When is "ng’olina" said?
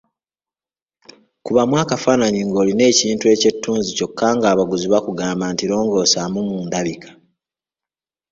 2.47-2.83